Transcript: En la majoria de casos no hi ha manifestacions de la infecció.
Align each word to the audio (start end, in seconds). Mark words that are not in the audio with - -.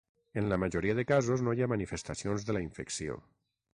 En 0.41 0.47
la 0.51 0.57
majoria 0.61 0.95
de 0.99 1.05
casos 1.11 1.43
no 1.47 1.55
hi 1.59 1.63
ha 1.65 1.69
manifestacions 1.73 2.49
de 2.49 2.57
la 2.59 2.67
infecció. 2.69 3.19